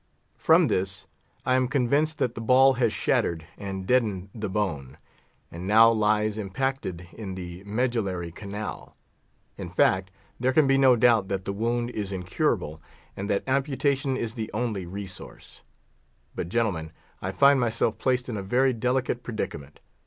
From 0.39 0.67
this, 0.67 1.05
I 1.45 1.53
am 1.53 1.67
convinced 1.67 2.17
that 2.17 2.33
the 2.33 2.41
ball 2.41 2.73
has 2.73 2.91
shattered 2.91 3.45
and 3.55 3.85
deadened 3.85 4.31
the 4.33 4.49
bone, 4.49 4.97
and 5.51 5.67
now 5.67 5.91
lies 5.91 6.39
impacted 6.39 7.07
in 7.13 7.35
the 7.35 7.63
medullary 7.65 8.31
canal. 8.31 8.97
In 9.59 9.69
fact, 9.69 10.09
there 10.39 10.53
can 10.53 10.65
be 10.65 10.79
no 10.79 10.95
doubt 10.95 11.27
that 11.27 11.45
the 11.45 11.53
wound 11.53 11.91
is 11.91 12.11
incurable, 12.11 12.81
and 13.15 13.29
that 13.29 13.43
amputation 13.45 14.17
is 14.17 14.33
the 14.33 14.49
only 14.53 14.87
resource. 14.87 15.61
But, 16.33 16.49
gentlemen, 16.49 16.91
I 17.21 17.31
find 17.31 17.59
myself 17.59 17.99
placed 17.99 18.27
in 18.27 18.37
a 18.37 18.41
very 18.41 18.73
delicate 18.73 19.21
predicament. 19.21 19.81